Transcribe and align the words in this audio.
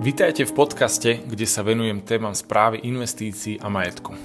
Vítajte 0.00 0.48
v 0.48 0.56
podcaste, 0.56 1.20
kde 1.28 1.44
sa 1.44 1.60
venujem 1.60 2.00
témam 2.00 2.32
správy 2.32 2.80
investícií 2.88 3.60
a 3.60 3.68
majetku. 3.68 4.16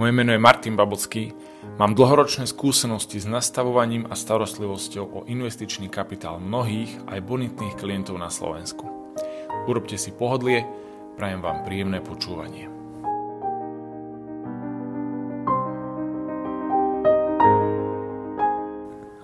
Moje 0.00 0.12
meno 0.16 0.32
je 0.32 0.40
Martin 0.40 0.80
Babocký, 0.80 1.28
mám 1.76 1.92
dlhoročné 1.92 2.48
skúsenosti 2.48 3.20
s 3.20 3.28
nastavovaním 3.28 4.08
a 4.08 4.16
starostlivosťou 4.16 5.04
o 5.04 5.20
investičný 5.28 5.92
kapitál 5.92 6.40
mnohých 6.40 7.04
aj 7.04 7.20
bonitných 7.20 7.76
klientov 7.76 8.16
na 8.16 8.32
Slovensku. 8.32 8.88
Urobte 9.68 10.00
si 10.00 10.08
pohodlie, 10.08 10.64
prajem 11.20 11.44
vám 11.44 11.68
príjemné 11.68 12.00
počúvanie. 12.00 12.72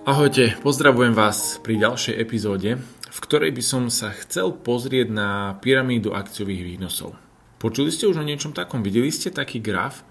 Ahojte, 0.05 0.61
pozdravujem 0.61 1.17
vás 1.17 1.57
pri 1.65 1.81
ďalšej 1.81 2.21
epizóde 2.21 3.00
v 3.11 3.19
ktorej 3.19 3.51
by 3.51 3.63
som 3.63 3.91
sa 3.91 4.15
chcel 4.15 4.55
pozrieť 4.55 5.11
na 5.11 5.59
pyramídu 5.59 6.15
akciových 6.15 6.63
výnosov. 6.63 7.19
Počuli 7.59 7.91
ste 7.91 8.07
už 8.07 8.23
o 8.23 8.25
niečom 8.25 8.55
takom? 8.55 8.79
Videli 8.79 9.11
ste 9.11 9.35
taký 9.35 9.59
graf? 9.59 10.07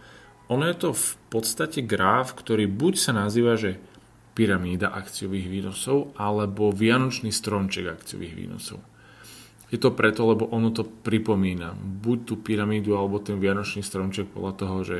Ono 0.52 0.68
je 0.68 0.76
to 0.76 0.90
v 0.92 1.08
podstate 1.32 1.80
graf, 1.88 2.36
ktorý 2.36 2.68
buď 2.68 2.94
sa 3.00 3.16
nazýva, 3.16 3.56
že 3.56 3.80
pyramída 4.36 4.92
akciových 4.92 5.48
výnosov, 5.48 6.12
alebo 6.20 6.70
vianočný 6.70 7.32
stromček 7.32 7.88
akciových 7.88 8.36
výnosov. 8.36 8.84
Je 9.72 9.78
to 9.78 9.94
preto, 9.94 10.26
lebo 10.26 10.50
ono 10.50 10.68
to 10.74 10.84
pripomína 10.84 11.72
buď 11.74 12.18
tú 12.26 12.34
pyramídu, 12.42 12.98
alebo 12.98 13.22
ten 13.22 13.40
vianočný 13.40 13.80
stromček 13.80 14.28
podľa 14.28 14.52
toho, 14.60 14.76
že 14.84 14.98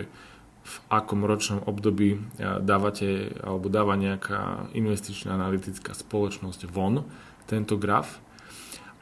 v 0.61 0.77
akom 0.93 1.25
ročnom 1.25 1.65
období 1.65 2.21
dávate 2.63 3.33
alebo 3.41 3.73
dáva 3.73 3.97
nejaká 3.97 4.71
investičná 4.77 5.35
analytická 5.35 5.97
spoločnosť 5.97 6.69
von 6.69 7.09
tento 7.51 7.75
graf. 7.75 8.23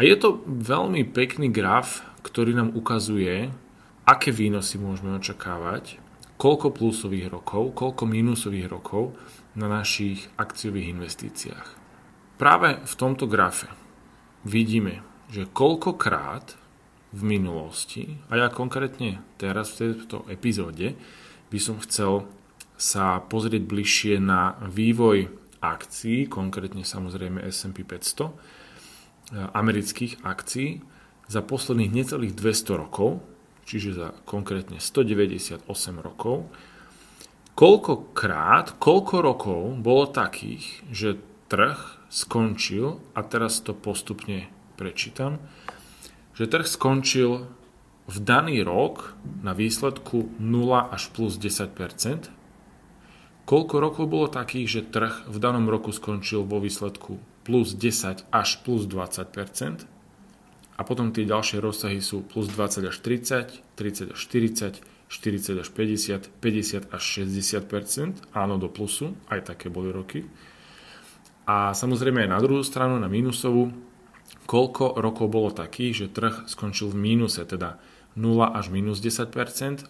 A 0.01 0.09
je 0.09 0.17
to 0.17 0.41
veľmi 0.49 1.05
pekný 1.13 1.53
graf, 1.53 2.01
ktorý 2.25 2.57
nám 2.57 2.73
ukazuje, 2.73 3.53
aké 4.09 4.33
výnosy 4.33 4.81
môžeme 4.81 5.13
očakávať, 5.21 6.01
koľko 6.41 6.73
plusových 6.73 7.29
rokov, 7.29 7.77
koľko 7.77 8.09
mínusových 8.09 8.73
rokov 8.73 9.13
na 9.53 9.69
našich 9.69 10.31
akciových 10.41 10.97
investíciách. 10.97 11.69
Práve 12.39 12.79
v 12.81 12.95
tomto 12.95 13.27
grafe 13.27 13.69
vidíme, 14.47 15.03
že 15.29 15.51
koľkokrát 15.51 16.55
v 17.11 17.23
minulosti, 17.27 18.23
a 18.31 18.39
ja 18.39 18.49
konkrétne 18.49 19.19
teraz 19.37 19.75
v 19.75 19.93
tejto 19.93 20.25
epizóde 20.31 20.95
by 21.51 21.59
som 21.59 21.83
chcel 21.83 22.29
sa 22.79 23.19
pozrieť 23.19 23.67
bližšie 23.67 24.23
na 24.23 24.55
vývoj 24.63 25.27
akcií, 25.61 26.31
konkrétne 26.31 26.87
samozrejme 26.87 27.43
S&P 27.51 27.83
500, 27.83 28.29
e, 28.29 28.33
amerických 29.53 30.23
akcií 30.23 30.83
za 31.29 31.41
posledných 31.45 31.93
necelých 31.93 32.35
200 32.35 32.81
rokov, 32.81 33.21
čiže 33.69 33.91
za 33.93 34.09
konkrétne 34.25 34.81
198 34.81 35.67
rokov, 36.01 36.49
koľkokrát, 37.59 38.79
koľko 38.81 39.15
rokov 39.21 39.61
bolo 39.83 40.09
takých, 40.09 40.87
že 40.89 41.21
trh 41.53 41.77
skončil, 42.09 43.03
a 43.13 43.21
teraz 43.27 43.61
to 43.61 43.77
postupne 43.77 44.49
prečítam, 44.81 45.43
že 46.33 46.47
trh 46.47 46.65
skončil 46.65 47.51
v 48.09 48.17
daný 48.25 48.65
rok 48.65 49.19
na 49.45 49.53
výsledku 49.53 50.33
0 50.41 50.89
až 50.89 51.13
plus 51.13 51.37
10 51.37 51.77
Koľko 53.49 53.81
rokov 53.81 54.13
bolo 54.13 54.29
takých, 54.29 54.69
že 54.69 54.81
trh 54.93 55.25
v 55.25 55.41
danom 55.41 55.73
roku 55.73 55.89
skončil 55.89 56.45
vo 56.45 56.61
výsledku 56.61 57.17
plus 57.49 57.73
10 57.73 58.29
až 58.29 58.49
plus 58.61 58.85
20% 58.85 59.89
a 60.77 60.81
potom 60.85 61.17
tie 61.17 61.25
ďalšie 61.25 61.57
rozsahy 61.57 62.05
sú 62.05 62.21
plus 62.29 62.53
20 62.53 62.93
až 62.93 62.97
30, 63.01 63.73
30 63.73 64.13
až 64.13 64.19
40, 64.21 64.85
40 64.85 65.65
až 65.65 65.69
50, 65.73 66.29
50 66.45 66.93
až 66.93 67.03
60% 67.25 68.37
áno 68.37 68.61
do 68.61 68.69
plusu, 68.69 69.17
aj 69.33 69.49
také 69.49 69.73
boli 69.73 69.97
roky. 69.97 70.29
A 71.49 71.73
samozrejme 71.73 72.29
aj 72.29 72.31
na 72.37 72.45
druhú 72.45 72.61
stranu, 72.61 73.01
na 73.01 73.09
mínusovú, 73.09 73.73
koľko 74.45 75.01
rokov 75.01 75.33
bolo 75.33 75.49
takých, 75.57 76.05
že 76.05 76.13
trh 76.13 76.45
skončil 76.53 76.93
v 76.93 77.01
mínuse, 77.01 77.41
teda 77.49 77.81
0 78.13 78.45
až 78.45 78.69
minus 78.69 79.01
10% 79.01 79.33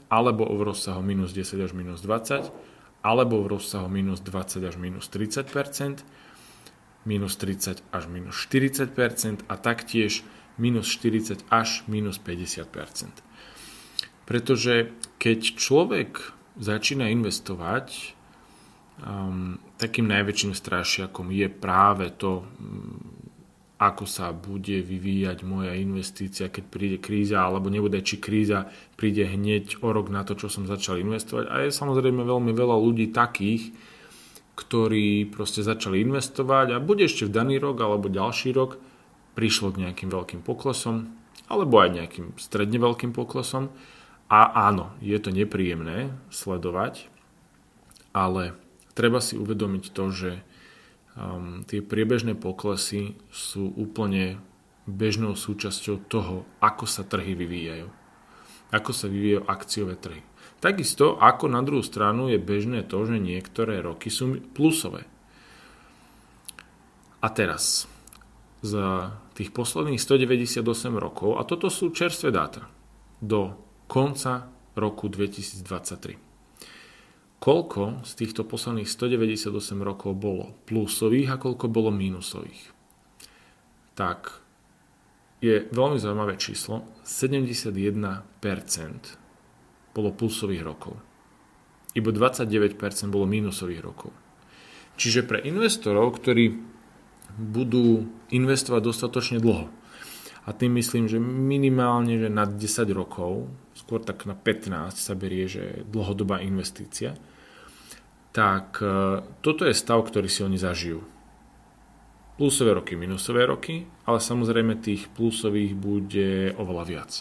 alebo 0.06 0.46
v 0.46 0.62
rozsahu 0.62 1.02
minus 1.02 1.34
10 1.34 1.58
až 1.58 1.74
minus 1.74 2.06
20 2.06 2.67
alebo 3.02 3.42
v 3.42 3.58
rozsahu 3.58 3.86
minus 3.86 4.20
20 4.20 4.64
až 4.66 4.76
minus 4.76 5.06
30% 5.10 6.02
minus 7.06 7.34
30 7.40 7.80
až 7.94 8.04
minus 8.10 8.36
40% 8.50 9.46
a 9.48 9.54
taktiež 9.56 10.26
minus 10.58 10.90
40 10.90 11.46
až 11.48 11.86
minus 11.86 12.18
50% 12.18 12.66
Pretože 14.28 14.92
keď 15.16 15.38
človek 15.56 16.36
začína 16.58 17.08
investovať, 17.14 18.18
um, 19.00 19.56
takým 19.78 20.10
najväčším 20.10 20.52
strašiakom 20.52 21.30
je 21.30 21.48
práve 21.48 22.10
to, 22.12 22.44
ako 23.78 24.10
sa 24.10 24.34
bude 24.34 24.82
vyvíjať 24.82 25.46
moja 25.46 25.78
investícia, 25.78 26.50
keď 26.50 26.64
príde 26.66 26.98
kríza, 26.98 27.46
alebo 27.46 27.70
nebude, 27.70 28.02
či 28.02 28.18
kríza 28.18 28.66
príde 28.98 29.22
hneď 29.22 29.78
o 29.86 29.94
rok 29.94 30.10
na 30.10 30.26
to, 30.26 30.34
čo 30.34 30.50
som 30.50 30.66
začal 30.66 30.98
investovať. 30.98 31.46
A 31.46 31.62
je 31.62 31.70
samozrejme 31.70 32.26
veľmi 32.26 32.50
veľa 32.50 32.74
ľudí 32.74 33.14
takých, 33.14 33.70
ktorí 34.58 35.30
proste 35.30 35.62
začali 35.62 36.02
investovať 36.02 36.74
a 36.74 36.82
bude 36.82 37.06
ešte 37.06 37.30
v 37.30 37.34
daný 37.38 37.62
rok 37.62 37.78
alebo 37.78 38.10
ďalší 38.10 38.50
rok 38.50 38.82
prišlo 39.38 39.70
k 39.70 39.86
nejakým 39.86 40.10
veľkým 40.10 40.42
poklesom 40.42 41.14
alebo 41.46 41.78
aj 41.78 41.94
nejakým 41.94 42.34
stredne 42.34 42.82
veľkým 42.82 43.14
poklesom. 43.14 43.70
A 44.28 44.68
áno, 44.68 44.92
je 45.00 45.16
to 45.16 45.32
nepríjemné 45.32 46.12
sledovať, 46.28 47.08
ale 48.12 48.52
treba 48.92 49.24
si 49.24 49.40
uvedomiť 49.40 49.84
to, 49.94 50.04
že 50.12 50.30
um, 51.18 51.66
tie 51.66 51.82
priebežné 51.82 52.38
poklesy 52.38 53.18
sú 53.28 53.74
úplne 53.74 54.38
bežnou 54.86 55.34
súčasťou 55.34 56.06
toho, 56.06 56.46
ako 56.62 56.86
sa 56.86 57.02
trhy 57.04 57.34
vyvíjajú. 57.34 57.88
Ako 58.72 58.90
sa 58.94 59.10
vyvíjajú 59.10 59.42
akciové 59.44 59.94
trhy. 59.98 60.22
Takisto 60.58 61.18
ako 61.18 61.50
na 61.50 61.60
druhú 61.62 61.84
stranu 61.84 62.30
je 62.30 62.38
bežné 62.40 62.86
to, 62.86 63.02
že 63.04 63.18
niektoré 63.18 63.82
roky 63.82 64.08
sú 64.08 64.38
plusové. 64.54 65.06
A 67.18 67.28
teraz, 67.34 67.90
za 68.62 69.18
tých 69.34 69.50
posledných 69.50 69.98
198 69.98 70.62
rokov, 70.94 71.38
a 71.38 71.42
toto 71.42 71.66
sú 71.66 71.90
čerstvé 71.90 72.30
dáta, 72.30 72.70
do 73.18 73.58
konca 73.90 74.50
roku 74.78 75.10
2023 75.10 76.27
koľko 77.38 78.02
z 78.02 78.12
týchto 78.18 78.42
posledných 78.46 78.90
198 78.90 79.50
rokov 79.82 80.14
bolo 80.18 80.54
plusových 80.66 81.34
a 81.34 81.40
koľko 81.40 81.66
bolo 81.70 81.90
mínusových. 81.94 82.74
Tak 83.94 84.42
je 85.38 85.66
veľmi 85.70 85.98
zaujímavé 85.98 86.34
číslo. 86.38 86.82
71% 87.06 88.26
bolo 89.94 90.10
plusových 90.14 90.62
rokov. 90.66 90.98
Iba 91.94 92.10
29% 92.14 92.74
bolo 93.10 93.26
mínusových 93.26 93.82
rokov. 93.82 94.10
Čiže 94.98 95.26
pre 95.26 95.38
investorov, 95.46 96.18
ktorí 96.18 96.58
budú 97.38 98.06
investovať 98.34 98.82
dostatočne 98.82 99.38
dlho, 99.38 99.70
a 100.48 100.56
tým 100.56 100.80
myslím, 100.80 101.12
že 101.12 101.20
minimálne 101.20 102.16
že 102.16 102.32
na 102.32 102.48
10 102.48 102.88
rokov, 102.96 103.52
skôr 103.78 104.02
tak 104.02 104.26
na 104.26 104.34
15 104.34 104.98
sa 104.98 105.14
berie, 105.14 105.46
že 105.46 105.86
dlhodobá 105.86 106.42
investícia, 106.42 107.14
tak 108.34 108.82
e, 108.82 109.22
toto 109.38 109.62
je 109.62 109.74
stav, 109.74 110.02
ktorý 110.02 110.26
si 110.26 110.42
oni 110.42 110.58
zažijú. 110.58 111.06
Plusové 112.34 112.74
roky, 112.74 112.98
minusové 112.98 113.46
roky, 113.46 113.86
ale 114.06 114.18
samozrejme 114.18 114.82
tých 114.82 115.10
plusových 115.14 115.74
bude 115.78 116.54
oveľa 116.58 116.84
viac. 116.86 117.12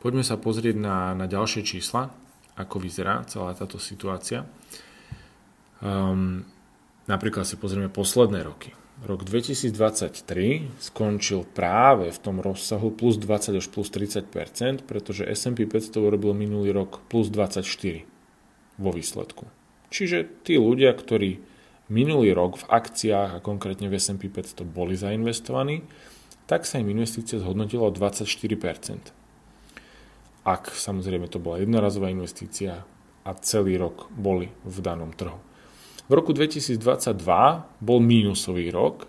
Poďme 0.00 0.24
sa 0.24 0.40
pozrieť 0.40 0.76
na, 0.80 1.12
na 1.12 1.28
ďalšie 1.28 1.60
čísla, 1.60 2.08
ako 2.56 2.80
vyzerá 2.80 3.20
celá 3.28 3.52
táto 3.52 3.76
situácia. 3.76 4.48
Um, 5.84 6.44
napríklad 7.04 7.44
si 7.44 7.60
pozrieme 7.60 7.92
posledné 7.92 8.40
roky 8.44 8.72
rok 9.00 9.24
2023 9.24 10.68
skončil 10.76 11.48
práve 11.48 12.12
v 12.12 12.18
tom 12.20 12.36
rozsahu 12.40 12.92
plus 12.92 13.16
20 13.16 13.56
až 13.56 13.66
plus 13.72 13.88
30% 13.88 14.84
pretože 14.84 15.24
S&P 15.24 15.64
500 15.64 15.96
urobil 15.96 16.36
minulý 16.36 16.76
rok 16.76 17.00
plus 17.08 17.32
24 17.32 17.64
vo 18.80 18.90
výsledku. 18.92 19.44
Čiže 19.90 20.46
tí 20.46 20.56
ľudia, 20.56 20.92
ktorí 20.94 21.42
minulý 21.90 22.32
rok 22.32 22.62
v 22.62 22.68
akciách 22.70 23.30
a 23.40 23.44
konkrétne 23.44 23.90
v 23.90 23.98
S&P 23.98 24.30
500 24.30 24.62
boli 24.64 24.94
zainvestovaní, 24.94 25.82
tak 26.46 26.66
sa 26.66 26.78
im 26.78 26.90
investícia 26.90 27.38
zhodnotila 27.38 27.90
o 27.90 27.94
24% 27.94 29.12
Ak 30.46 30.72
samozrejme 30.72 31.30
to 31.30 31.38
bola 31.38 31.62
jednorazová 31.62 32.10
investícia 32.10 32.82
a 33.22 33.30
celý 33.38 33.76
rok 33.76 34.08
boli 34.10 34.48
v 34.64 34.76
danom 34.80 35.12
trhu. 35.12 35.49
V 36.10 36.12
roku 36.12 36.34
2022 36.34 36.82
bol 37.78 37.98
mínusový 38.02 38.74
rok 38.74 39.06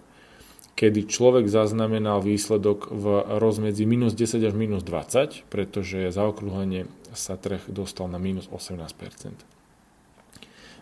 kedy 0.81 1.05
človek 1.05 1.45
zaznamenal 1.45 2.25
výsledok 2.25 2.89
v 2.89 3.05
rozmedzi 3.37 3.85
minus 3.85 4.17
10 4.17 4.41
až 4.41 4.57
minus 4.57 4.81
20, 4.81 5.45
pretože 5.45 6.09
zaokrúhlenie 6.09 6.89
sa 7.13 7.37
trh 7.37 7.69
dostal 7.69 8.09
na 8.09 8.17
minus 8.17 8.49
18% 8.49 8.89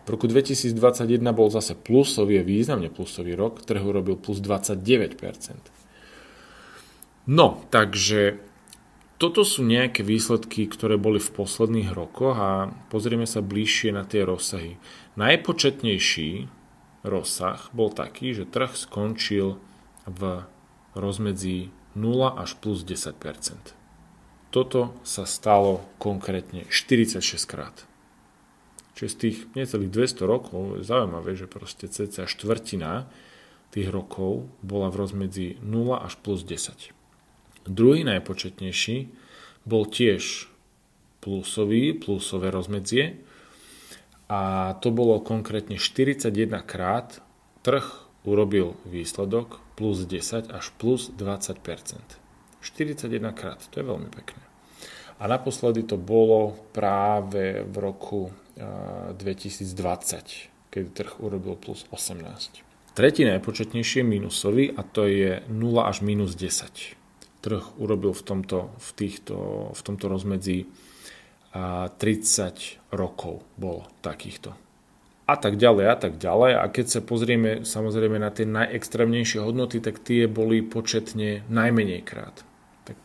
V 0.00 0.08
roku 0.08 0.24
2021 0.24 0.72
bol 1.36 1.52
zase 1.52 1.76
plusový, 1.76 2.40
významne 2.40 2.88
plusový 2.88 3.36
rok, 3.36 3.60
trh 3.60 3.84
urobil 3.84 4.16
plus 4.16 4.40
29% 4.40 5.20
No, 7.28 7.60
takže 7.68 8.40
toto 9.20 9.44
sú 9.44 9.60
nejaké 9.60 10.00
výsledky, 10.00 10.64
ktoré 10.64 10.96
boli 10.96 11.20
v 11.20 11.28
posledných 11.28 11.92
rokoch 11.92 12.40
a 12.40 12.72
pozrieme 12.88 13.28
sa 13.28 13.44
bližšie 13.44 13.92
na 13.92 14.08
tie 14.08 14.24
rozsahy. 14.24 14.80
Najpočetnejší 15.20 16.48
rozsah 17.04 17.68
bol 17.76 17.92
taký, 17.92 18.32
že 18.32 18.48
trh 18.48 18.72
skončil 18.72 19.60
v 20.08 20.48
rozmedzi 20.96 21.68
0 21.92 22.40
až 22.40 22.56
plus 22.56 22.80
10% 22.88 23.20
Toto 24.48 24.96
sa 25.04 25.28
stalo 25.28 25.84
konkrétne 26.00 26.64
46 26.72 27.20
krát. 27.44 27.84
Čiže 28.96 29.08
z 29.12 29.16
tých 29.20 29.38
necelých 29.52 29.92
200 29.92 30.24
rokov 30.24 30.80
je 30.80 30.88
zaujímavé, 30.88 31.36
že 31.36 31.44
proste 31.44 31.84
cca 31.84 32.24
štvrtina 32.24 33.04
tých 33.76 33.92
rokov 33.92 34.48
bola 34.64 34.88
v 34.88 35.04
rozmedzi 35.04 35.48
0 35.60 36.00
až 36.00 36.16
plus 36.16 36.48
10. 36.48 36.96
Druhý 37.68 38.08
najpočetnejší 38.08 39.12
bol 39.68 39.84
tiež 39.84 40.48
plusový, 41.20 41.92
plusové 41.92 42.48
rozmedzie 42.48 43.20
a 44.30 44.72
to 44.78 44.94
bolo 44.94 45.18
konkrétne 45.18 45.74
41 45.74 46.30
krát 46.62 47.18
trh 47.66 48.06
urobil 48.22 48.78
výsledok 48.86 49.58
plus 49.74 50.06
10 50.06 50.54
až 50.54 50.70
plus 50.78 51.10
20% 51.10 51.58
41 52.60 53.32
krát, 53.32 53.58
to 53.72 53.80
je 53.80 53.84
veľmi 53.88 54.12
pekné. 54.12 54.44
A 55.20 55.28
naposledy 55.28 55.84
to 55.84 56.00
bolo 56.00 56.56
práve 56.72 57.64
v 57.64 57.76
roku 57.76 58.32
2020, 59.16 60.72
keď 60.72 60.84
trh 60.92 61.12
urobil 61.20 61.56
plus 61.56 61.84
18. 61.92 62.64
Tretí 62.92 63.24
najpočetnejší 63.24 64.00
je 64.00 64.06
minusový 64.06 64.64
a 64.72 64.84
to 64.84 65.08
je 65.08 65.40
0 65.48 65.88
až 65.88 66.04
minus 66.04 66.36
10. 66.36 66.96
Trh 67.40 67.64
urobil 67.80 68.12
v 68.12 68.22
tomto, 68.22 68.72
v 68.76 68.90
týchto, 68.92 69.36
v 69.72 69.80
tomto 69.80 70.08
rozmedzi 70.08 70.68
30 71.54 72.94
rokov 72.94 73.42
bolo 73.58 73.86
takýchto 74.02 74.54
a 75.30 75.38
tak 75.38 75.54
ďalej 75.62 75.86
a 75.86 75.96
tak 75.96 76.18
ďalej. 76.18 76.52
A 76.58 76.64
keď 76.66 76.86
sa 76.98 77.00
pozrieme 77.06 77.62
samozrejme 77.62 78.18
na 78.18 78.34
tie 78.34 78.42
najextrémnejšie 78.50 79.38
hodnoty, 79.38 79.78
tak 79.78 80.02
tie 80.02 80.26
boli 80.26 80.66
početne 80.66 81.46
najmenej 81.46 82.02
krát. 82.02 82.42
Tak 82.82 82.98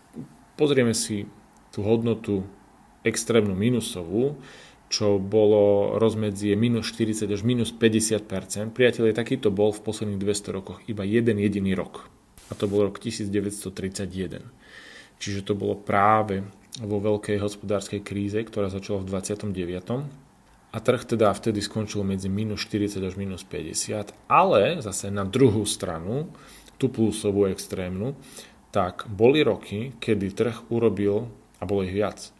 pozrieme 0.57 0.97
si 0.97 1.29
tú 1.69 1.85
hodnotu 1.85 2.41
extrémnu 3.05 3.53
minusovú, 3.53 4.41
čo 4.89 5.21
bolo 5.21 5.95
rozmedzie 6.01 6.57
minus 6.57 6.89
40 6.93 7.29
až 7.29 7.41
minus 7.45 7.69
50% 7.69 8.73
Priatelia, 8.73 9.13
takýto 9.13 9.53
bol 9.53 9.69
v 9.69 9.85
posledných 9.85 10.21
200 10.21 10.57
rokoch 10.57 10.81
iba 10.89 11.05
jeden 11.05 11.37
jediný 11.37 11.77
rok. 11.77 12.09
A 12.49 12.57
to 12.57 12.65
bol 12.65 12.89
rok 12.89 12.97
1931. 12.97 14.49
Čiže 15.21 15.39
to 15.45 15.53
bolo 15.53 15.77
práve 15.77 16.45
vo 16.83 16.97
veľkej 16.99 17.39
hospodárskej 17.39 18.01
kríze, 18.03 18.39
ktorá 18.43 18.67
začala 18.67 19.03
v 19.03 19.13
29 19.13 20.25
a 20.75 20.77
trh 20.83 21.07
teda 21.07 21.31
vtedy 21.31 21.63
skončil 21.63 22.03
medzi 22.03 22.27
minus 22.27 22.67
40 22.67 22.99
až 22.99 23.15
minus 23.15 23.47
50, 23.47 24.11
ale 24.27 24.83
zase 24.83 25.07
na 25.07 25.23
druhú 25.23 25.63
stranu, 25.63 26.27
tú 26.75 26.91
plusovú 26.91 27.47
extrémnu, 27.47 28.19
tak 28.75 29.07
boli 29.07 29.39
roky, 29.39 29.95
kedy 30.03 30.35
trh 30.35 30.67
urobil, 30.67 31.31
a 31.55 31.63
bolo 31.63 31.87
ich 31.87 31.95
viac, 31.95 32.35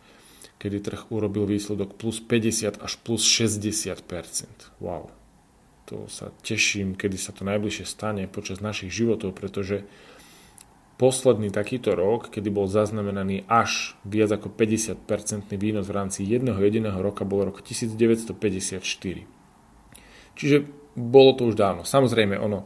kedy 0.59 0.83
trh 0.83 1.01
urobil 1.15 1.47
výsledok 1.47 1.95
plus 1.95 2.19
50 2.19 2.83
až 2.83 2.93
plus 2.99 3.23
60% 3.23 4.03
Wow. 4.83 5.15
To 5.85 6.09
sa 6.11 6.33
teším, 6.43 6.97
kedy 6.97 7.15
sa 7.15 7.31
to 7.31 7.47
najbližšie 7.47 7.85
stane 7.87 8.25
počas 8.27 8.59
našich 8.59 8.91
životov, 8.91 9.37
pretože 9.37 9.87
posledný 10.95 11.51
takýto 11.51 11.91
rok, 11.91 12.31
kedy 12.31 12.47
bol 12.47 12.71
zaznamenaný 12.71 13.43
až 13.51 13.99
viac 14.07 14.31
ako 14.31 14.47
50% 14.47 15.51
výnos 15.59 15.91
v 15.91 15.95
rámci 15.95 16.23
jedného 16.23 16.55
jediného 16.55 16.95
roka, 17.03 17.27
bol 17.27 17.43
rok 17.43 17.59
1954. 17.59 18.79
Čiže 20.35 20.57
bolo 20.95 21.31
to 21.35 21.51
už 21.51 21.55
dávno. 21.59 21.83
Samozrejme, 21.83 22.39
ono, 22.39 22.63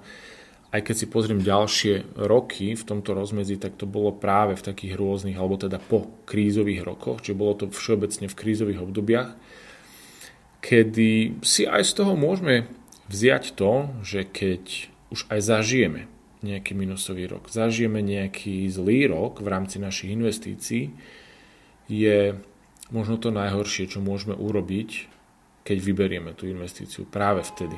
aj 0.70 0.82
keď 0.86 0.96
si 0.96 1.06
pozriem 1.10 1.42
ďalšie 1.42 2.22
roky 2.22 2.78
v 2.78 2.84
tomto 2.86 3.18
rozmedzi, 3.18 3.58
tak 3.58 3.74
to 3.74 3.90
bolo 3.90 4.14
práve 4.14 4.54
v 4.54 4.66
takých 4.66 4.94
rôznych, 4.94 5.34
alebo 5.34 5.58
teda 5.58 5.82
po 5.82 6.06
krízových 6.30 6.86
rokoch, 6.86 7.26
čiže 7.26 7.38
bolo 7.38 7.58
to 7.58 7.74
všeobecne 7.74 8.30
v 8.30 8.38
krízových 8.38 8.86
obdobiach, 8.86 9.34
kedy 10.62 11.42
si 11.42 11.66
aj 11.66 11.82
z 11.82 11.92
toho 11.98 12.14
môžeme 12.14 12.70
vziať 13.10 13.58
to, 13.58 13.90
že 14.06 14.30
keď 14.30 14.94
už 15.10 15.26
aj 15.34 15.40
zažijeme 15.42 16.19
nejaký 16.40 16.72
minusový 16.72 17.28
rok, 17.28 17.52
zažijeme 17.52 18.00
nejaký 18.00 18.68
zlý 18.72 19.12
rok 19.12 19.44
v 19.44 19.48
rámci 19.52 19.76
našich 19.82 20.16
investícií, 20.16 20.96
je 21.90 22.38
možno 22.94 23.20
to 23.20 23.34
najhoršie, 23.34 23.90
čo 23.90 24.00
môžeme 24.00 24.38
urobiť, 24.38 25.10
keď 25.68 25.78
vyberieme 25.84 26.32
tú 26.34 26.48
investíciu 26.48 27.06
práve 27.06 27.44
vtedy. 27.44 27.78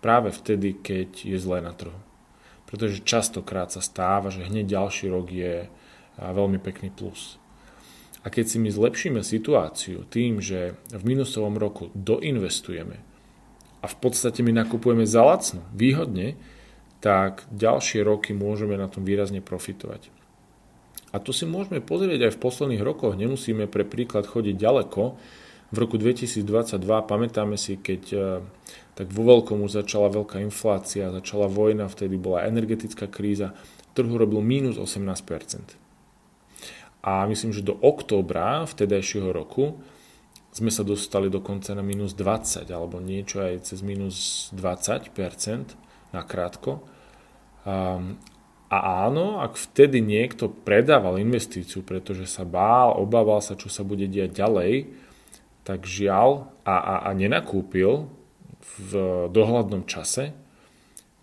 Práve 0.00 0.32
vtedy, 0.32 0.80
keď 0.80 1.28
je 1.28 1.36
zlé 1.36 1.60
na 1.60 1.76
trhu. 1.76 1.96
Pretože 2.64 3.04
častokrát 3.04 3.68
sa 3.68 3.84
stáva, 3.84 4.32
že 4.32 4.46
hneď 4.46 4.78
ďalší 4.78 5.10
rok 5.10 5.28
je 5.28 5.68
veľmi 6.16 6.56
pekný 6.62 6.88
plus. 6.94 7.36
A 8.20 8.28
keď 8.28 8.44
si 8.52 8.56
my 8.60 8.68
zlepšíme 8.68 9.20
situáciu 9.24 10.04
tým, 10.08 10.44
že 10.44 10.76
v 10.92 11.02
minusovom 11.04 11.56
roku 11.56 11.88
doinvestujeme 11.96 13.00
a 13.80 13.86
v 13.88 13.96
podstate 13.96 14.44
my 14.44 14.52
nakupujeme 14.52 15.08
za 15.08 15.24
lacno, 15.24 15.64
výhodne, 15.72 16.36
tak 17.00 17.48
ďalšie 17.52 18.04
roky 18.04 18.36
môžeme 18.36 18.76
na 18.76 18.86
tom 18.86 19.08
výrazne 19.08 19.40
profitovať. 19.40 20.12
A 21.10 21.18
to 21.18 21.34
si 21.34 21.42
môžeme 21.48 21.82
pozrieť 21.82 22.30
aj 22.30 22.32
v 22.38 22.42
posledných 22.42 22.84
rokoch, 22.86 23.18
nemusíme 23.18 23.66
pre 23.66 23.82
príklad 23.82 24.30
chodiť 24.30 24.54
ďaleko. 24.54 25.18
V 25.70 25.76
roku 25.78 25.98
2022 25.98 26.78
pamätáme 27.06 27.58
si, 27.58 27.78
keď 27.78 28.02
e, 28.14 28.18
tak 28.94 29.10
vo 29.10 29.22
veľkom 29.26 29.64
už 29.66 29.82
začala 29.82 30.12
veľká 30.12 30.38
inflácia, 30.44 31.10
začala 31.10 31.50
vojna, 31.50 31.90
vtedy 31.90 32.14
bola 32.14 32.46
energetická 32.46 33.10
kríza, 33.10 33.56
trhu 33.96 34.14
robil 34.14 34.38
mínus 34.44 34.78
18%. 34.78 35.80
A 37.00 37.24
myslím, 37.26 37.50
že 37.50 37.64
do 37.64 37.74
októbra 37.80 38.68
vtedajšieho 38.68 39.32
roku 39.32 39.80
sme 40.50 40.68
sa 40.68 40.82
dostali 40.82 41.30
dokonca 41.30 41.72
na 41.72 41.82
minus 41.82 42.12
20 42.12 42.66
alebo 42.70 42.98
niečo 42.98 43.40
aj 43.40 43.72
cez 43.72 43.80
minus 43.80 44.50
20% 44.52 45.14
na 46.10 46.22
krátko. 46.26 46.82
Um, 47.64 48.16
a 48.70 49.10
áno, 49.10 49.42
ak 49.42 49.58
vtedy 49.58 49.98
niekto 49.98 50.46
predával 50.46 51.18
investíciu, 51.18 51.82
pretože 51.82 52.30
sa 52.30 52.46
bál, 52.46 52.94
obával 52.94 53.42
sa, 53.42 53.58
čo 53.58 53.66
sa 53.66 53.82
bude 53.82 54.06
diať 54.06 54.30
ďalej, 54.30 54.86
tak 55.66 55.90
žiaľ 55.90 56.54
a, 56.62 56.76
a, 56.78 56.94
a 57.06 57.10
nenakúpil 57.10 58.06
v 58.78 58.92
dohľadnom 59.34 59.90
čase, 59.90 60.30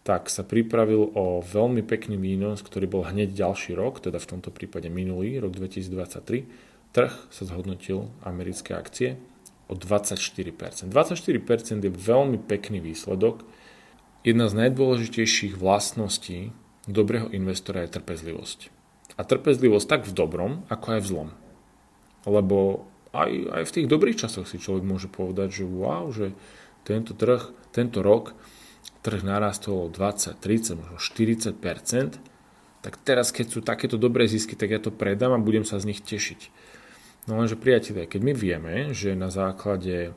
tak 0.04 0.32
sa 0.32 0.44
pripravil 0.44 1.16
o 1.20 1.44
veľmi 1.44 1.84
pekný 1.84 2.16
výnos, 2.16 2.64
ktorý 2.64 2.88
bol 2.88 3.04
hneď 3.08 3.32
ďalší 3.32 3.76
rok, 3.76 4.00
teda 4.00 4.20
v 4.24 4.40
tomto 4.40 4.56
prípade 4.56 4.88
minulý, 4.88 5.40
rok 5.40 5.56
2023. 5.56 6.92
Trh 6.96 7.14
sa 7.28 7.44
zhodnotil 7.44 8.08
americké 8.24 8.72
akcie 8.72 9.20
o 9.68 9.76
24%. 9.76 10.88
24% 10.88 11.84
je 11.84 11.92
veľmi 11.92 12.40
pekný 12.40 12.80
výsledok, 12.80 13.44
Jedna 14.26 14.50
z 14.50 14.54
najdôležitejších 14.66 15.58
vlastností 15.58 16.56
dobrého 16.90 17.30
investora 17.30 17.86
je 17.86 17.98
trpezlivosť. 18.00 18.74
A 19.18 19.22
trpezlivosť 19.26 19.86
tak 19.88 20.02
v 20.06 20.14
dobrom, 20.14 20.52
ako 20.70 20.86
aj 20.98 21.02
v 21.02 21.10
zlom. 21.10 21.30
Lebo 22.28 22.88
aj, 23.16 23.32
aj 23.32 23.64
v 23.66 23.74
tých 23.76 23.88
dobrých 23.88 24.20
časoch 24.20 24.46
si 24.50 24.62
človek 24.62 24.84
môže 24.84 25.08
povedať, 25.08 25.64
že 25.64 25.66
wow, 25.66 26.12
že 26.12 26.36
tento 26.84 27.18
trh, 27.18 27.52
tento 27.74 28.00
rok 28.06 28.38
trh 29.02 29.24
narastol 29.24 29.88
o 29.88 29.92
20, 29.92 30.38
30, 30.40 30.80
možno 30.80 30.98
40% 31.00 32.20
tak 32.88 33.04
teraz, 33.04 33.36
keď 33.36 33.46
sú 33.52 33.60
takéto 33.60 34.00
dobré 34.00 34.32
zisky, 34.32 34.56
tak 34.56 34.72
ja 34.72 34.80
to 34.80 34.96
predám 34.96 35.36
a 35.36 35.44
budem 35.44 35.68
sa 35.68 35.76
z 35.76 35.92
nich 35.92 36.00
tešiť. 36.00 36.48
No 37.28 37.36
lenže 37.36 37.60
priatelia, 37.60 38.08
keď 38.08 38.22
my 38.24 38.34
vieme, 38.38 38.74
že 38.96 39.18
na 39.18 39.28
základe 39.28 40.16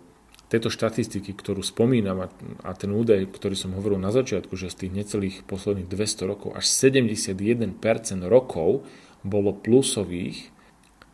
tejto 0.51 0.67
štatistiky, 0.67 1.31
ktorú 1.31 1.63
spomínam 1.63 2.27
a, 2.27 2.29
a 2.67 2.75
ten 2.75 2.91
údaj, 2.91 3.31
ktorý 3.31 3.55
som 3.55 3.73
hovoril 3.79 4.03
na 4.03 4.11
začiatku, 4.11 4.59
že 4.59 4.75
z 4.75 4.87
tých 4.87 4.93
necelých 4.93 5.37
posledných 5.47 5.87
200 5.87 6.27
rokov 6.27 6.59
až 6.59 6.67
71% 6.67 7.79
rokov 8.27 8.83
bolo 9.23 9.55
plusových, 9.55 10.51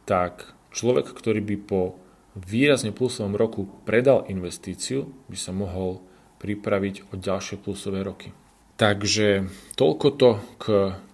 tak 0.09 0.57
človek, 0.73 1.13
ktorý 1.13 1.45
by 1.45 1.57
po 1.69 2.01
výrazne 2.33 2.97
plusovom 2.97 3.37
roku 3.37 3.69
predal 3.85 4.25
investíciu, 4.33 5.13
by 5.29 5.37
sa 5.37 5.53
mohol 5.53 6.01
pripraviť 6.41 7.13
o 7.13 7.21
ďalšie 7.21 7.61
plusové 7.61 8.05
roky. 8.05 8.33
Takže 8.77 9.49
toľko 9.77 10.07
to 10.21 10.31
k 10.61 10.65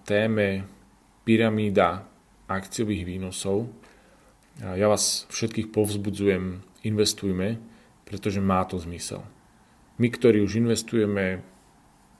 téme 0.03 0.67
pyramída 1.23 2.03
akciových 2.51 3.07
výnosov. 3.07 3.71
Ja 4.59 4.91
vás 4.91 5.25
všetkých 5.31 5.71
povzbudzujem, 5.71 6.59
investujme, 6.83 7.72
pretože 8.13 8.37
má 8.37 8.61
to 8.69 8.77
zmysel. 8.77 9.25
My, 9.97 10.13
ktorí 10.13 10.45
už 10.45 10.61
investujeme, 10.61 11.41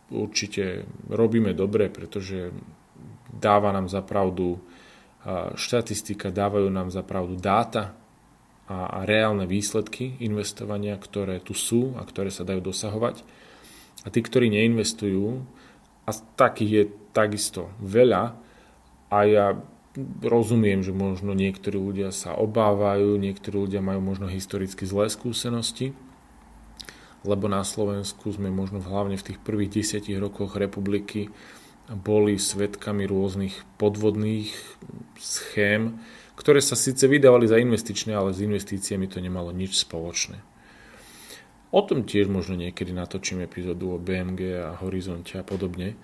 určite 0.10 0.90
robíme 1.06 1.54
dobre, 1.54 1.94
pretože 1.94 2.50
dáva 3.30 3.70
nám 3.70 3.86
za 3.94 4.02
pravdu 4.02 4.58
štatistika, 5.54 6.34
dávajú 6.34 6.66
nám 6.74 6.90
za 6.90 7.06
pravdu 7.06 7.38
dáta 7.38 7.94
a, 8.66 8.90
a 8.90 9.00
reálne 9.06 9.46
výsledky 9.46 10.18
investovania, 10.18 10.98
ktoré 10.98 11.38
tu 11.38 11.54
sú 11.54 11.94
a 11.94 12.02
ktoré 12.02 12.34
sa 12.34 12.42
dajú 12.42 12.74
dosahovať. 12.74 13.22
A 14.04 14.10
tí, 14.10 14.20
ktorí 14.26 14.50
neinvestujú, 14.50 15.46
a 16.04 16.12
takých 16.34 16.72
je 16.74 16.84
takisto 17.14 17.70
veľa, 17.80 18.34
a 19.14 19.18
ja 19.30 19.54
rozumiem, 20.22 20.82
že 20.82 20.90
možno 20.90 21.38
niektorí 21.38 21.78
ľudia 21.78 22.10
sa 22.10 22.34
obávajú, 22.34 23.18
niektorí 23.22 23.70
ľudia 23.70 23.82
majú 23.82 24.02
možno 24.02 24.26
historicky 24.26 24.90
zlé 24.90 25.10
skúsenosti, 25.14 25.94
lebo 27.24 27.46
na 27.48 27.62
Slovensku 27.62 28.34
sme 28.34 28.50
možno 28.50 28.82
hlavne 28.82 29.16
v 29.16 29.26
tých 29.32 29.40
prvých 29.40 29.80
desiatich 29.82 30.18
rokoch 30.18 30.58
republiky 30.58 31.30
boli 31.92 32.40
svetkami 32.40 33.06
rôznych 33.06 33.54
podvodných 33.78 34.56
schém, 35.20 36.00
ktoré 36.34 36.64
sa 36.64 36.74
síce 36.74 37.06
vydávali 37.06 37.46
za 37.46 37.60
investičné, 37.60 38.16
ale 38.16 38.34
s 38.34 38.42
investíciami 38.42 39.06
to 39.06 39.22
nemalo 39.22 39.54
nič 39.54 39.84
spoločné. 39.84 40.42
O 41.74 41.82
tom 41.82 42.06
tiež 42.06 42.30
možno 42.30 42.54
niekedy 42.54 42.94
natočím 42.94 43.42
epizódu 43.42 43.98
o 43.98 44.02
BMG 44.02 44.62
a 44.62 44.78
Horizonte 44.78 45.42
a 45.42 45.44
podobne. 45.46 45.98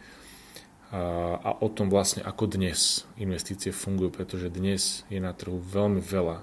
A, 0.90 1.54
o 1.62 1.70
tom 1.70 1.94
vlastne, 1.94 2.26
ako 2.26 2.50
dnes 2.50 3.06
investície 3.22 3.70
fungujú, 3.70 4.10
pretože 4.10 4.50
dnes 4.50 5.06
je 5.14 5.22
na 5.22 5.38
trhu 5.38 5.62
veľmi 5.62 6.02
veľa, 6.02 6.42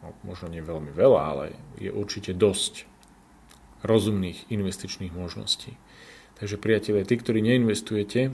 no, 0.00 0.08
možno 0.24 0.48
nie 0.48 0.64
veľmi 0.64 0.88
veľa, 0.88 1.20
ale 1.20 1.44
je 1.76 1.92
určite 1.92 2.32
dosť 2.32 2.88
rozumných 3.84 4.48
investičných 4.48 5.12
možností. 5.12 5.76
Takže 6.40 6.56
priatelia, 6.56 7.04
tí, 7.04 7.20
ktorí 7.20 7.44
neinvestujete, 7.44 8.32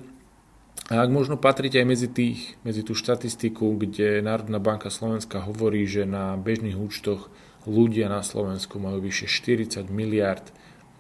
a 0.93 1.01
ak 1.01 1.11
možno 1.11 1.41
patríte 1.41 1.81
aj 1.81 1.87
medzi, 1.89 2.09
tých, 2.13 2.61
medzi 2.61 2.85
tú 2.85 2.93
štatistiku, 2.93 3.73
kde 3.81 4.21
Národná 4.21 4.61
banka 4.61 4.93
Slovenska 4.93 5.41
hovorí, 5.41 5.89
že 5.89 6.05
na 6.05 6.37
bežných 6.37 6.77
účtoch 6.77 7.33
ľudia 7.65 8.13
na 8.13 8.21
Slovensku 8.21 8.77
majú 8.77 9.01
vyše 9.01 9.25
40 9.25 9.89
miliard 9.89 10.45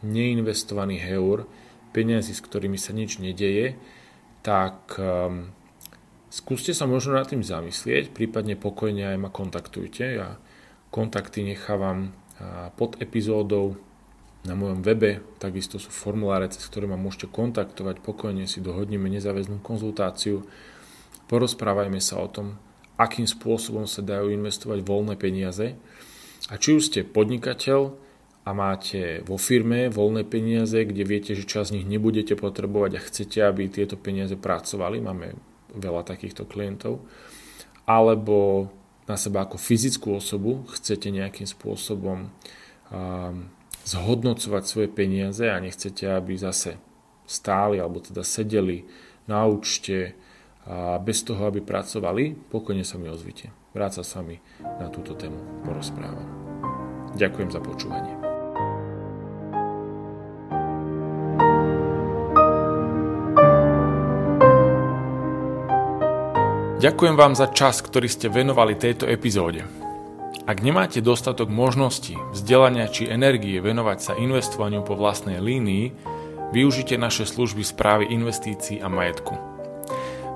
neinvestovaných 0.01 1.05
eur, 1.13 1.45
peniazy, 1.93 2.33
s 2.33 2.41
ktorými 2.41 2.81
sa 2.81 2.97
nič 2.97 3.21
nedeje, 3.21 3.77
tak 4.45 5.01
um, 5.01 5.49
skúste 6.29 6.77
sa 6.77 6.85
možno 6.85 7.17
nad 7.17 7.25
tým 7.25 7.41
zamyslieť, 7.41 8.13
prípadne 8.13 8.61
pokojne 8.61 9.09
aj 9.09 9.19
ma 9.19 9.33
kontaktujte. 9.33 10.05
Ja 10.21 10.37
kontakty 10.93 11.43
nechávam 11.43 12.15
pod 12.75 12.99
epizódou 13.03 13.79
na 14.45 14.53
mojom 14.53 14.85
webe, 14.85 15.25
takisto 15.41 15.81
sú 15.81 15.89
formuláre, 15.89 16.51
cez 16.53 16.67
ktoré 16.69 16.85
ma 16.85 17.01
môžete 17.01 17.31
kontaktovať, 17.31 18.05
pokojne 18.05 18.45
si 18.45 18.61
dohodneme 18.61 19.09
nezáväznú 19.09 19.65
konzultáciu, 19.65 20.45
porozprávajme 21.31 21.99
sa 22.03 22.21
o 22.21 22.29
tom, 22.29 22.61
akým 23.01 23.25
spôsobom 23.25 23.89
sa 23.89 24.05
dajú 24.05 24.29
investovať 24.35 24.85
voľné 24.85 25.15
peniaze. 25.17 25.79
A 26.53 26.61
či 26.61 26.77
už 26.77 26.93
ste 26.93 27.01
podnikateľ 27.09 27.97
a 28.45 28.51
máte 28.53 29.25
vo 29.25 29.41
firme 29.41 29.89
voľné 29.89 30.29
peniaze, 30.29 30.77
kde 30.77 31.03
viete, 31.09 31.33
že 31.33 31.49
čas 31.49 31.73
z 31.73 31.81
nich 31.81 31.89
nebudete 31.89 32.37
potrebovať 32.37 32.93
a 32.97 33.05
chcete, 33.05 33.41
aby 33.41 33.73
tieto 33.73 33.97
peniaze 33.97 34.37
pracovali, 34.37 35.01
máme 35.01 35.33
veľa 35.73 36.05
takýchto 36.05 36.45
klientov, 36.45 37.01
alebo 37.89 38.69
na 39.09 39.17
seba 39.17 39.45
ako 39.45 39.61
fyzickú 39.61 40.17
osobu 40.17 40.65
chcete 40.73 41.13
nejakým 41.13 41.49
spôsobom 41.49 42.33
zhodnocovať 43.85 44.63
svoje 44.65 44.89
peniaze 44.89 45.45
a 45.45 45.61
nechcete, 45.61 46.09
aby 46.09 46.37
zase 46.41 46.81
stáli 47.25 47.81
alebo 47.81 48.01
teda 48.01 48.25
sedeli 48.25 48.85
na 49.29 49.45
účte 49.49 50.17
a 50.65 50.97
bez 50.97 51.21
toho, 51.21 51.45
aby 51.45 51.61
pracovali, 51.61 52.49
pokojne 52.49 52.85
sa 52.89 52.97
mi 52.97 53.13
ozvite. 53.13 53.53
Rád 53.77 54.01
sa 54.01 54.03
s 54.05 54.17
vami 54.17 54.41
na 54.65 54.89
túto 54.89 55.13
tému 55.13 55.65
porozprávam. 55.65 56.25
Ďakujem 57.21 57.51
za 57.53 57.61
počúvanie. 57.61 58.24
Ďakujem 66.85 67.17
vám 67.17 67.33
za 67.33 67.49
čas, 67.49 67.81
ktorý 67.81 68.13
ste 68.13 68.29
venovali 68.29 68.77
tejto 68.77 69.09
epizóde. 69.09 69.65
Ak 70.45 70.61
nemáte 70.61 71.01
dostatok 71.01 71.49
možností, 71.49 72.13
vzdelania 72.37 72.93
či 72.93 73.09
energie 73.09 73.57
venovať 73.57 73.99
sa 74.05 74.13
investovaniu 74.21 74.85
po 74.85 74.93
vlastnej 74.93 75.41
línii, 75.41 75.97
využite 76.53 77.01
naše 77.01 77.25
služby 77.25 77.65
správy 77.65 78.13
investícií 78.13 78.85
a 78.85 78.93
majetku. 78.93 79.33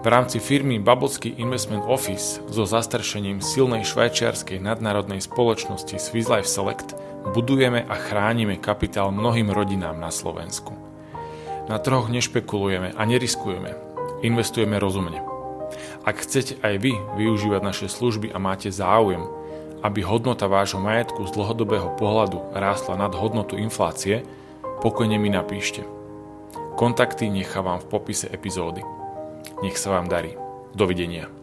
V 0.00 0.06
rámci 0.08 0.40
firmy 0.40 0.80
Babovský 0.80 1.36
Investment 1.36 1.84
Office 1.84 2.40
so 2.48 2.64
zastršením 2.64 3.44
silnej 3.44 3.84
švajčiarskej 3.84 4.56
nadnárodnej 4.56 5.20
spoločnosti 5.20 6.00
Swiss 6.00 6.32
Life 6.32 6.48
Select 6.48 6.96
budujeme 7.28 7.84
a 7.84 7.92
chránime 7.92 8.56
kapitál 8.56 9.12
mnohým 9.12 9.52
rodinám 9.52 10.00
na 10.00 10.08
Slovensku. 10.08 10.72
Na 11.68 11.76
trhoch 11.76 12.08
nešpekulujeme 12.08 12.96
a 12.96 13.02
neriskujeme. 13.04 13.76
Investujeme 14.24 14.80
rozumne. 14.80 15.37
Ak 16.06 16.22
chcete 16.22 16.58
aj 16.62 16.74
vy 16.78 16.94
využívať 17.18 17.60
naše 17.62 17.86
služby 17.90 18.30
a 18.30 18.38
máte 18.38 18.70
záujem, 18.70 19.22
aby 19.82 20.02
hodnota 20.02 20.50
vášho 20.50 20.82
majetku 20.82 21.26
z 21.26 21.34
dlhodobého 21.34 21.94
pohľadu 21.94 22.50
rástla 22.54 22.98
nad 22.98 23.14
hodnotu 23.14 23.54
inflácie, 23.54 24.26
pokojne 24.82 25.18
mi 25.18 25.30
napíšte. 25.30 25.86
Kontakty 26.74 27.30
nechávam 27.30 27.82
v 27.82 27.90
popise 27.90 28.26
epizódy. 28.30 28.82
Nech 29.62 29.78
sa 29.78 29.98
vám 29.98 30.06
darí. 30.06 30.34
Dovidenia. 30.74 31.37